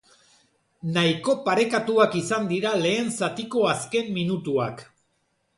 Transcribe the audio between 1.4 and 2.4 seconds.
parekatuak